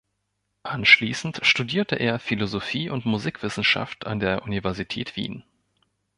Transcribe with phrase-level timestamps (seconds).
[0.63, 5.43] Anschließend studierte er Philosophie und Musikwissenschaft an der Universität Wien.